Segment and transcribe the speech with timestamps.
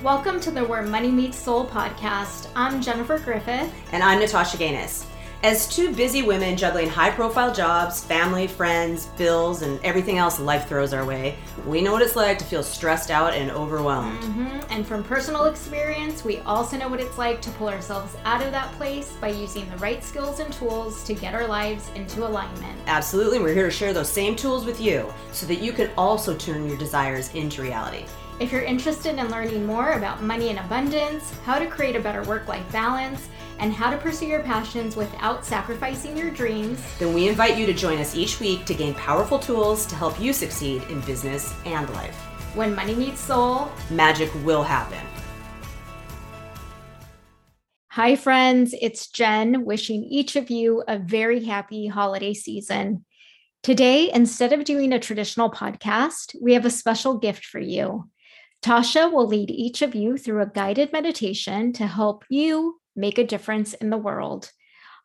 [0.00, 2.48] Welcome to the Where Money Meets Soul podcast.
[2.56, 3.72] I'm Jennifer Griffith.
[3.92, 5.06] And I'm Natasha Gaines.
[5.44, 10.68] As two busy women juggling high profile jobs, family, friends, bills, and everything else life
[10.68, 11.36] throws our way,
[11.66, 14.20] we know what it's like to feel stressed out and overwhelmed.
[14.22, 14.72] Mm-hmm.
[14.72, 18.50] And from personal experience, we also know what it's like to pull ourselves out of
[18.50, 22.80] that place by using the right skills and tools to get our lives into alignment.
[22.86, 23.38] Absolutely.
[23.38, 26.68] We're here to share those same tools with you so that you can also turn
[26.68, 28.06] your desires into reality.
[28.42, 32.24] If you're interested in learning more about money and abundance, how to create a better
[32.24, 33.28] work life balance,
[33.60, 37.72] and how to pursue your passions without sacrificing your dreams, then we invite you to
[37.72, 41.88] join us each week to gain powerful tools to help you succeed in business and
[41.90, 42.16] life.
[42.56, 44.98] When money meets soul, magic will happen.
[47.90, 48.74] Hi, friends.
[48.82, 53.04] It's Jen wishing each of you a very happy holiday season.
[53.62, 58.08] Today, instead of doing a traditional podcast, we have a special gift for you.
[58.62, 63.26] Tasha will lead each of you through a guided meditation to help you make a
[63.26, 64.50] difference in the world.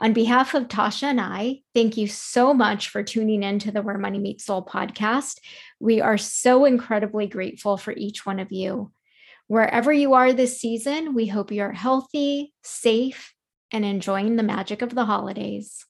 [0.00, 3.80] On behalf of Tasha and I, thank you so much for tuning in to the
[3.80, 5.38] Where Money Meets Soul podcast.
[5.78, 8.90] We are so incredibly grateful for each one of you.
[9.46, 13.34] Wherever you are this season, we hope you're healthy, safe,
[13.70, 15.86] and enjoying the magic of the holidays.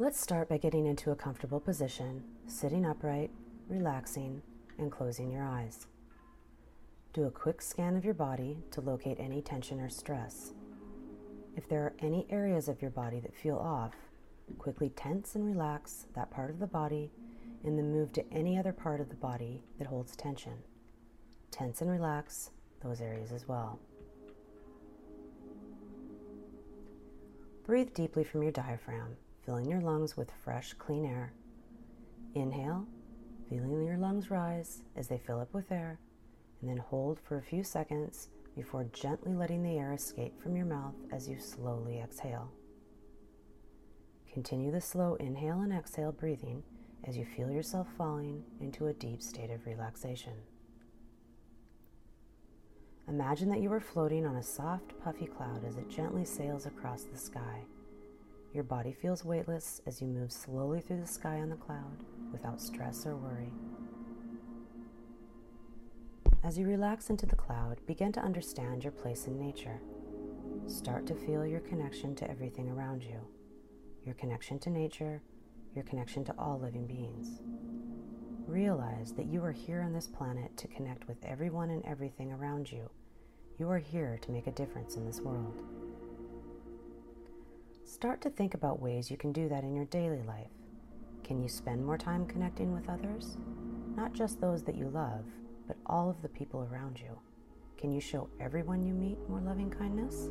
[0.00, 3.32] Let's start by getting into a comfortable position, sitting upright,
[3.68, 4.42] relaxing,
[4.78, 5.88] and closing your eyes.
[7.12, 10.52] Do a quick scan of your body to locate any tension or stress.
[11.56, 13.96] If there are any areas of your body that feel off,
[14.58, 17.10] quickly tense and relax that part of the body
[17.64, 20.62] and then move to any other part of the body that holds tension.
[21.50, 22.50] Tense and relax
[22.84, 23.80] those areas as well.
[27.66, 29.16] Breathe deeply from your diaphragm
[29.48, 31.32] filling your lungs with fresh, clean air.
[32.34, 32.86] Inhale,
[33.48, 35.98] feeling your lungs rise as they fill up with air,
[36.60, 40.66] and then hold for a few seconds before gently letting the air escape from your
[40.66, 42.52] mouth as you slowly exhale.
[44.30, 46.62] Continue the slow inhale and exhale breathing
[47.04, 50.34] as you feel yourself falling into a deep state of relaxation.
[53.08, 57.04] Imagine that you are floating on a soft, puffy cloud as it gently sails across
[57.04, 57.62] the sky.
[58.52, 62.60] Your body feels weightless as you move slowly through the sky on the cloud without
[62.60, 63.52] stress or worry.
[66.42, 69.80] As you relax into the cloud, begin to understand your place in nature.
[70.66, 73.20] Start to feel your connection to everything around you,
[74.04, 75.20] your connection to nature,
[75.74, 77.40] your connection to all living beings.
[78.46, 82.72] Realize that you are here on this planet to connect with everyone and everything around
[82.72, 82.88] you.
[83.58, 85.62] You are here to make a difference in this world.
[87.88, 90.50] Start to think about ways you can do that in your daily life.
[91.24, 93.38] Can you spend more time connecting with others?
[93.96, 95.24] Not just those that you love,
[95.66, 97.18] but all of the people around you.
[97.78, 100.28] Can you show everyone you meet more loving kindness?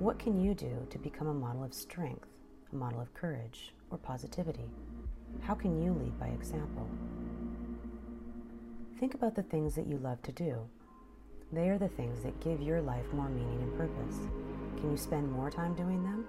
[0.00, 2.26] What can you do to become a model of strength,
[2.72, 4.68] a model of courage, or positivity?
[5.42, 6.88] How can you lead by example?
[8.98, 10.58] Think about the things that you love to do.
[11.52, 14.18] They are the things that give your life more meaning and purpose.
[14.78, 16.26] Can you spend more time doing them?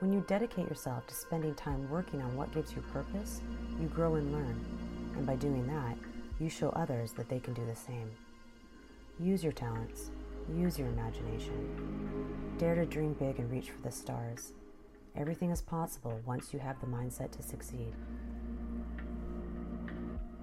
[0.00, 3.40] When you dedicate yourself to spending time working on what gives you purpose,
[3.80, 4.64] you grow and learn.
[5.16, 5.96] And by doing that,
[6.40, 8.10] you show others that they can do the same.
[9.20, 10.10] Use your talents.
[10.52, 12.54] Use your imagination.
[12.58, 14.52] Dare to dream big and reach for the stars.
[15.14, 17.92] Everything is possible once you have the mindset to succeed.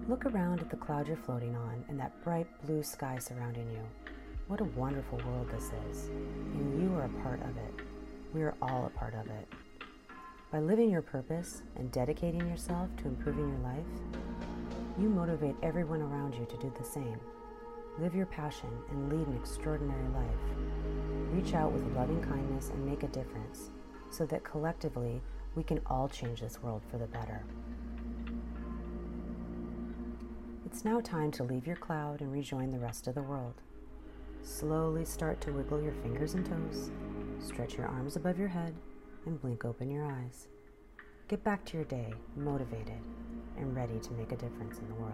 [0.08, 3.82] Look around at the cloud you're floating on and that bright blue sky surrounding you.
[4.50, 7.86] What a wonderful world this is, and you are a part of it.
[8.34, 9.48] We are all a part of it.
[10.52, 13.86] By living your purpose and dedicating yourself to improving your life,
[15.00, 17.20] you motivate everyone around you to do the same.
[18.00, 20.42] Live your passion and lead an extraordinary life.
[21.32, 23.70] Reach out with loving kindness and make a difference
[24.10, 25.22] so that collectively
[25.54, 27.44] we can all change this world for the better.
[30.66, 33.62] It's now time to leave your cloud and rejoin the rest of the world.
[34.44, 36.92] Slowly start to wiggle your fingers and toes,
[37.40, 38.76] stretch your arms above your head,
[39.26, 40.48] and blink open your eyes.
[41.28, 43.02] Get back to your day motivated
[43.58, 45.14] and ready to make a difference in the world.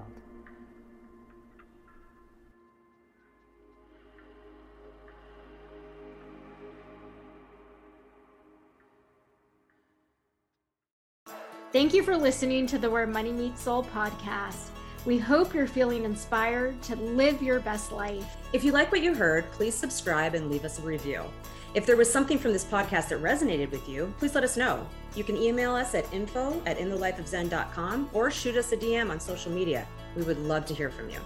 [11.73, 14.69] Thank you for listening to the Where Money Meets Soul podcast.
[15.05, 18.37] We hope you're feeling inspired to live your best life.
[18.53, 21.23] If you like what you heard, please subscribe and leave us a review.
[21.75, 24.87] If there was something from this podcast that resonated with you, please let us know.
[25.15, 29.51] You can email us at info at inthelifeofzen.com or shoot us a DM on social
[29.51, 29.87] media.
[30.15, 31.19] We would love to hear from you.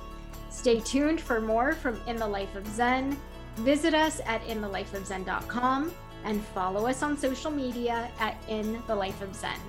[0.49, 3.17] Stay tuned for more from In the Life of Zen.
[3.57, 5.93] Visit us at inthelifeofzen.com
[6.25, 9.59] and follow us on social media at In the Life of Zen.